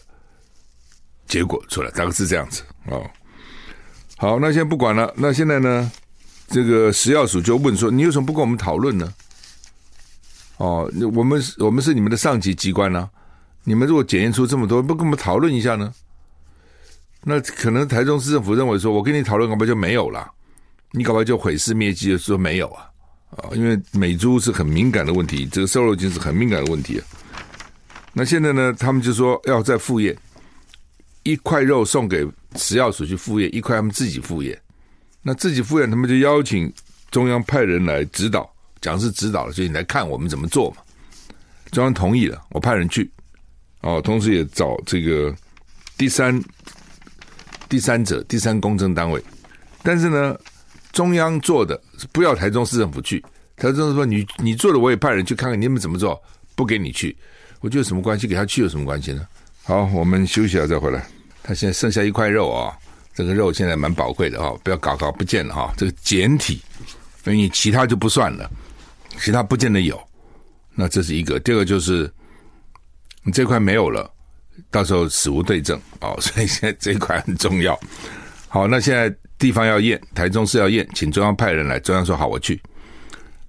[1.25, 3.09] 结果出来，大概是这样子哦。
[4.25, 5.13] 好，那先不管了。
[5.15, 5.91] 那现在呢，
[6.47, 9.13] 这个食药署就问说：“你为什么不跟我们讨论呢？”
[10.57, 13.07] 哦，我们我们是你们的上级机关呢、
[13.65, 15.93] 你们如果检验出这么多，不跟我们讨论一下呢？
[17.21, 20.27] 那可能台中市政府认为说：“我跟你讨论，恐怕就没有了。”
[20.89, 22.89] 你搞不好就毁尸灭迹的说没有啊
[23.37, 23.53] 啊！
[23.53, 27.05] 因为美猪是很敏感的问题，这个瘦肉精是很敏感的问题啊。
[28.11, 30.17] 那现在呢，他们就说要再复验
[31.21, 34.59] 一块肉送给食药署去复验，一块他们自己复验。
[35.21, 36.71] 那自己复验，他们就邀请
[37.11, 38.49] 中央派人来指导，
[38.81, 40.77] 讲是指导，所以你来看我们怎么做嘛。
[41.71, 43.09] 中央同意了，我派人去
[43.81, 45.35] 哦，同时也找这个
[45.97, 46.41] 第三
[47.67, 49.23] 第三者、第三公证单位，
[49.83, 50.35] 但是呢。
[50.91, 51.77] 中央做的
[52.13, 53.21] 不要台中市政府去，
[53.57, 56.17] 台中市说你你做的我也派人去看看你们怎么做，
[56.55, 57.13] 不给你去，
[57.59, 58.25] 我觉得有什么关系？
[58.25, 59.27] 给他去有什么关系呢？
[59.63, 61.05] 好，我们休息一下再回来。
[61.47, 62.73] 他现在剩下一块肉啊、哦，
[63.13, 65.73] 这个肉现在蛮宝贵的哈、不要搞搞不见了哈、哦。
[65.77, 66.59] 这个简体，
[67.23, 68.49] 所以你其他就不算了，
[69.19, 70.01] 其他不见得有。
[70.73, 72.11] 那这是一个，第二个就是
[73.23, 74.11] 你这块没有了，
[74.71, 77.79] 到时候死无对证哦， 所以现在这一块很重要。
[78.47, 79.15] 好，那现在。
[79.37, 81.77] 地方要验，台中市要验，请中央派人来。
[81.77, 82.57] 中央说好，我去。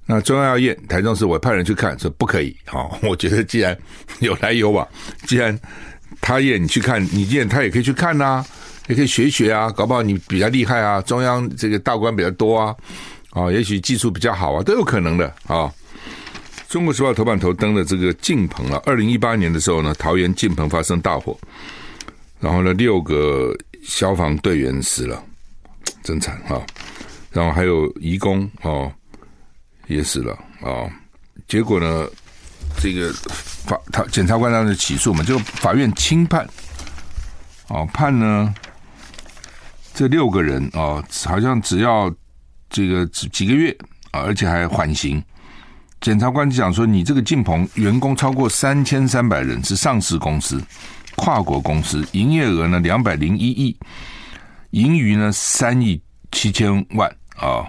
[0.04, 2.54] 那中央要验，台中市我派人去看，说不可以。
[2.64, 3.78] 好， 我觉得既然
[4.18, 4.86] 有来有往，
[5.24, 5.56] 既然
[6.20, 8.44] 他验你去看，你验他也可以去看呐、
[8.88, 12.74] 也可以学学啊，搞不好你比较厉害啊，中央这个大官比较多啊，
[13.30, 15.72] 啊，也许技术比较好啊，都有可能的啊。
[16.68, 21.38] 中国时报头版头登的这个敬鹏啊，二零一八年的时候呢，桃园敬鹏发生大火，
[22.40, 25.22] 然后呢，六个消防队员死了。
[26.02, 26.62] 真惨啊！
[27.32, 28.92] 然后还有义工哦，
[29.88, 30.88] 也死了啊。
[31.48, 32.06] 结果呢，
[32.78, 36.46] 这个法他检察官当时起诉嘛，就法院轻判
[37.68, 38.54] 哦，判呢
[39.94, 42.12] 这六个人哦，好像只要
[42.68, 43.76] 这个几几个月
[44.10, 45.22] 啊，而且还缓刑。
[46.00, 50.62] 检察官就讲说，你这个敬鹏员工超过三千三百人，是上市公司、
[51.16, 53.76] 跨国公司，营业额呢两百零一亿。
[54.70, 56.00] 盈余呢三亿
[56.32, 57.64] 七千万啊、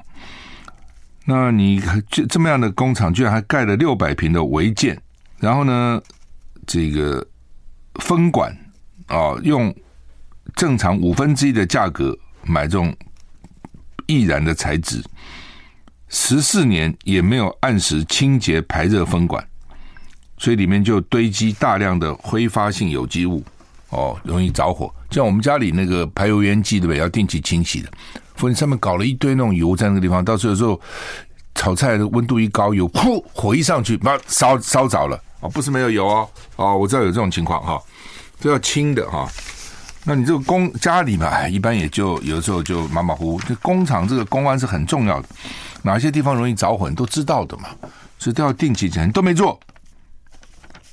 [1.30, 4.98] 那你这这么样的工厂，居然还盖了六百平的违建，
[5.40, 6.02] 然后呢，
[6.66, 7.28] 这个
[7.96, 8.58] 分管
[9.08, 9.76] 啊、用
[10.56, 12.96] 正常五分之一的价格买这种
[14.06, 15.04] 易燃的材质，
[16.08, 19.46] 十四年也没有按时清洁排热分管，
[20.38, 23.44] 所以里面就堆积大量的挥发性有机物。
[23.90, 24.94] 哦，容易着火。
[25.12, 27.00] 像我们家里那个排油烟机，对不对？
[27.00, 27.92] 要定期清洗的。
[28.38, 30.80] 否则上面搞了一堆那种油在那个地方，到时候有时候
[31.56, 35.20] 炒菜的温度一高，油噗，火一上去，把烧烧着了。
[35.42, 36.30] 哦，不是没有油哦。
[36.56, 37.82] 哦，我知道有这种情况哈，
[38.40, 39.28] 都要清的哈。
[40.04, 43.42] 那你这个工家里嘛，一般也就有的时候就马马虎虎。
[43.42, 45.28] 这工厂这个公安是很重要的，
[45.82, 47.70] 哪些地方容易着火，你都知道的嘛，
[48.18, 49.06] 所以都要定期检查。
[49.06, 49.60] 你都没做。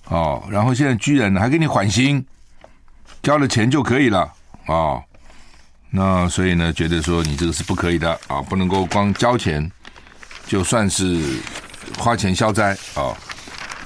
[0.09, 2.25] 哦，然后现在居然还给你缓刑。
[3.23, 4.21] 交了钱就可以了
[4.67, 5.03] 啊、哦，
[5.97, 9.71] 那所以呢，觉得说你这个是不可以的啊，不能够光交钱
[10.45, 11.39] 就算是
[11.97, 13.15] 花钱消灾啊、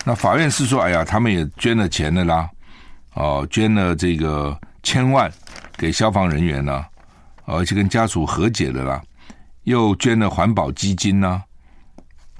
[0.06, 2.48] 那法院是说，哎呀，他们也捐了钱的啦，
[3.12, 5.30] 哦，捐了这个千万
[5.76, 6.82] 给消防人员呢，
[7.44, 9.02] 而且跟家属和解了啦，
[9.64, 11.42] 又捐了环保基金呢，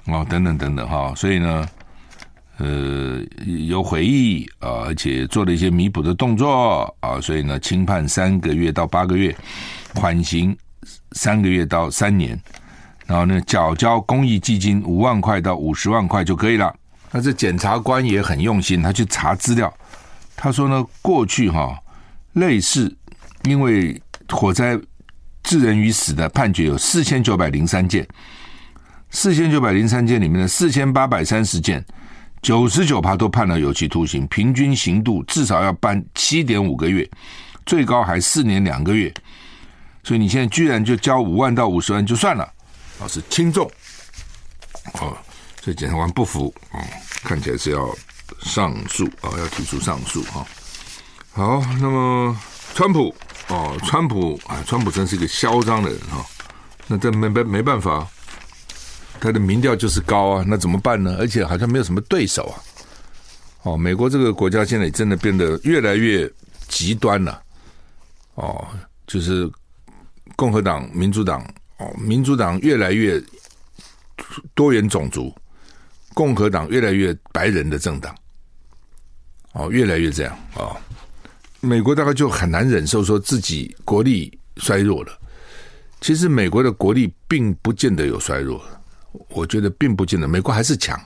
[0.05, 1.69] 哦，等等等等哈，所以呢，
[2.59, 3.21] 呃
[3.67, 9.35] 有悔意啊，而且做了一些弥补的动作啊，所以呢，轻判三个月到八个月，
[9.95, 10.55] 缓刑
[11.13, 12.39] 三个月到三年，
[13.07, 16.75] 然后呢，缴交公益基金五万块到五十万块就可以了。
[17.11, 19.73] 那这检察官也很用心，他去查资料，
[20.35, 21.75] 他说呢，过去哈
[22.33, 22.93] 类似
[23.45, 23.99] 因为
[24.29, 24.77] 火灾
[25.41, 28.07] 致人于死的判决有四千九百零三件。
[29.11, 31.83] 四千九百零三件里面的四千八百三十件，
[32.41, 37.09] 九十九趴都判了有期徒刑，平均刑度至少要判七点五个月，
[37.65, 39.13] 最高还四年两个月。
[40.03, 42.49] 所以你现在居然就交五万到五十万就算了，
[42.99, 43.69] 老师轻重
[44.93, 45.15] 哦。
[45.61, 46.79] 所以检察官不服哦，
[47.23, 47.93] 看起来是要
[48.41, 50.45] 上诉啊，要提出上诉哈。
[51.31, 52.35] 好，那么
[52.73, 53.13] 川普
[53.49, 56.25] 哦，川普啊，川普真是一个嚣张的人哈。
[56.87, 58.07] 那这没没没办法。
[59.19, 61.17] 他的民调就是高啊，那怎么办呢？
[61.19, 62.55] 而且好像没有什么对手啊。
[63.63, 66.31] 哦，美国这个国家现在真的变得越来越
[66.67, 67.43] 极端了。
[68.35, 68.65] 哦，
[69.05, 69.49] 就是
[70.35, 71.45] 共和党、民主党
[71.77, 73.21] 哦，民主党越来越
[74.55, 75.33] 多元种族，
[76.13, 78.15] 共和党越来越白人的政党。
[79.51, 80.37] 哦，越来越这样。
[80.55, 80.77] 哦，
[81.59, 85.11] 美国大概就很难忍受说自己国力衰弱了。
[85.99, 88.63] 其实美国的国力并不见得有衰弱。
[89.29, 90.99] 我觉得并不见得，美国还是强，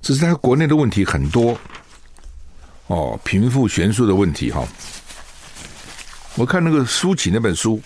[0.00, 1.58] 只是它国内的问题很多，
[2.86, 4.66] 哦，贫富悬殊的问题哈。
[6.36, 7.80] 我看那个舒淇那本书，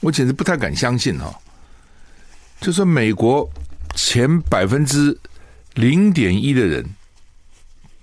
[0.00, 1.38] 我简直不太敢相信哈。
[2.60, 3.48] 就说美国
[3.94, 5.18] 前百分之
[5.74, 6.84] 零点一的人，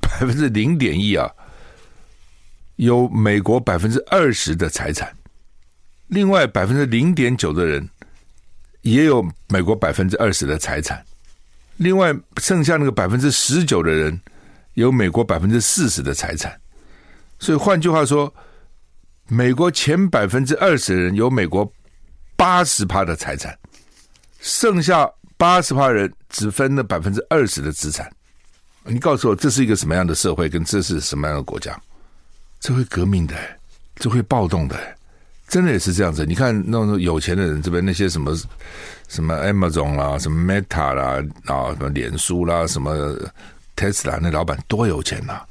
[0.01, 1.29] 百分之零点一啊，
[2.75, 5.15] 有美国百分之二十的财产，
[6.07, 7.89] 另外百分之零点九的人。
[8.85, 11.03] 也有美国百分之二十的财产，
[11.77, 14.21] 另外剩下那个百分之十九的人
[14.75, 16.55] 有美国百分之四十的财产，
[17.39, 18.31] 所以换句话说，
[19.27, 21.69] 美国前百分之二十的人有美国
[22.35, 23.57] 八十趴的财产，
[24.39, 28.07] 剩下八十趴人只分了百分之二十的资产。
[28.83, 30.47] 你告诉我，这是一个什么样的社会？
[30.47, 31.75] 跟这是什么样的国家？
[32.59, 33.35] 这会革命的，
[33.95, 34.77] 这会暴动的。
[35.47, 38.35] 真的也是这样子，你看那种有钱的人这边那些什么
[39.07, 43.15] 什么 Amazon 啦，什么 Meta 啦，啊，什么脸书啦，什么
[43.75, 45.41] Tesla 那老板多有钱呐、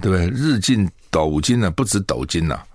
[0.00, 0.28] 对不对？
[0.28, 2.66] 日进斗金呢、啊，不止斗金呐、啊，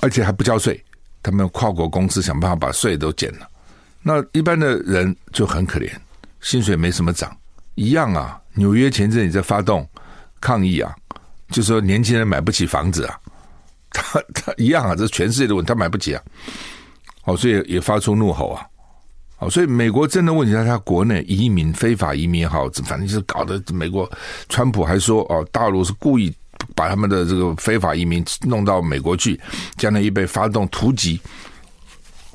[0.00, 0.82] 而且还不交税，
[1.22, 3.48] 他们跨国公司想办法把税都减了。
[4.02, 5.90] 那一般的人就很可怜，
[6.40, 7.36] 薪水没什么涨，
[7.74, 8.40] 一样啊。
[8.54, 9.86] 纽约前阵也在发动
[10.40, 10.94] 抗议啊，
[11.50, 13.19] 就说年轻人买不起房子啊。
[13.92, 16.22] 他 他一样啊，这是全世界的问题，他买不起啊，
[17.24, 18.66] 哦，所以也发出怒吼啊，
[19.38, 24.10] 哦，所以美国真的问题在他国内移民非法移民也好，反正就是搞得美国
[24.48, 26.34] 川普还说哦，大陆是故意
[26.74, 29.40] 把他们的这个非法移民弄到美国去，
[29.76, 31.20] 将来预备发动突击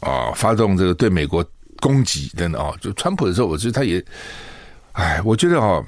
[0.02, 1.46] 啊，发动这个对美国
[1.80, 4.04] 攻击等等啊，就川普的时候，我觉得他也，
[4.94, 5.84] 哎，我觉得啊。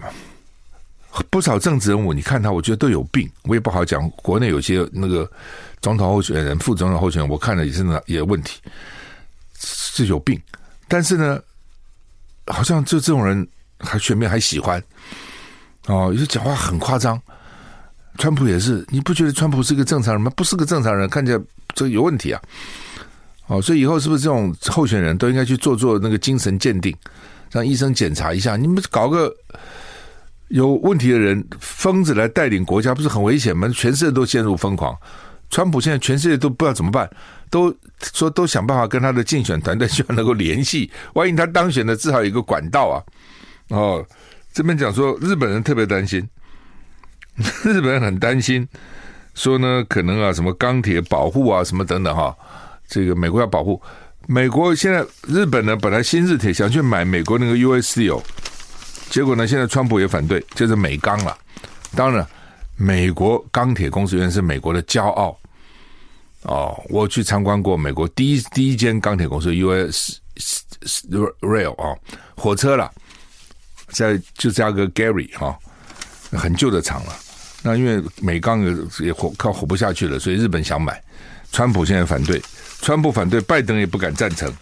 [1.30, 3.30] 不少政治人物，你看他，我觉得都有病。
[3.44, 5.30] 我也不好讲，国内有些那个
[5.82, 8.60] 总统候选人、副总统候选人，我看了也是也有问题，
[9.58, 10.42] 是有病。
[10.88, 11.40] 但是呢，
[12.48, 13.48] 好像就这种人
[13.80, 14.82] 还全面还喜欢
[15.88, 17.22] 哦，有些讲话很夸张。
[18.18, 20.32] 川普也是，你不觉得川普是个正常人吗？
[20.36, 21.40] 不是个正常人，看起来
[21.76, 22.42] 这有问题啊。
[23.48, 26.96] 哦，所以以后是不是这种候选人都应该去做做那个精神鉴定，
[27.52, 28.56] 让医生检查一下？
[28.58, 29.34] 你们搞个。
[30.50, 33.68] 有问题的人，疯子来带领国家，不是很危险吗？
[33.76, 34.98] 全世界都陷入疯狂。
[35.50, 37.10] 川普现在全世界都不知道怎么办，
[37.50, 37.74] 都
[38.14, 40.92] 说都想办法跟他的竞选团队希望能够联系。
[41.14, 42.96] 万一他当选了，至少有一个管道啊。
[43.70, 44.06] 哦，
[44.54, 46.28] 这边讲说日本人特别担心，
[47.64, 48.68] 日本人很担心，
[49.36, 52.36] 说呢可能啊什么钢铁保护啊什么等等哈，
[52.88, 53.82] 这个美国要保护
[54.28, 54.76] 美国。
[54.76, 58.22] 现在日本呢本来新日铁想去买美国那个 USC 哦。
[59.10, 59.48] 结果呢？
[59.48, 61.36] 现在川普也反对，就是美钢了。
[61.96, 62.28] 当然，
[62.76, 65.38] 美国钢铁公司原来是美国的骄傲。
[66.44, 70.20] 哦，我去参观过美国第一第一间钢铁公司 U.S.
[71.42, 71.98] Rail 啊、
[72.36, 72.92] 火车了，
[73.90, 75.48] 在就加个 Gary 哈、
[76.32, 77.16] 哦，很旧的厂了。
[77.64, 81.02] 那因为美钢也也活快活不下去了，所以日本想买。
[81.52, 82.42] 川普现在反对，
[82.82, 84.54] 川普反对，拜登也不敢赞成。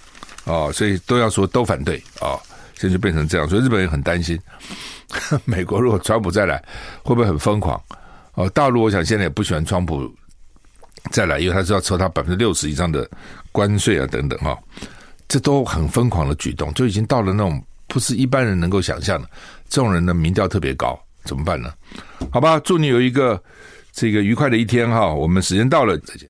[0.46, 2.30] 哦，所以都要说都反对啊。
[2.30, 2.42] 哦
[2.76, 4.40] 现在就变成这样，所以日本人很担心，
[5.46, 6.64] 美国如果川普再来，
[7.04, 7.82] 会不会很疯狂？
[8.34, 10.14] 哦，大陆我想现在也不喜欢川普
[11.12, 13.10] 再来，因为他是要抽他百分之六十以上的
[13.52, 14.58] 关税啊，等等哈，
[15.28, 19.30] 这都很疯狂的举动，就已经到了那种不是一般人能够想象的。
[19.70, 21.74] 这种人的民调特别高，怎么办呢？
[22.32, 23.42] 好吧，祝你有一个
[23.92, 25.08] 这个愉快的一天哈。
[25.12, 26.24] 我们时间到了，再见。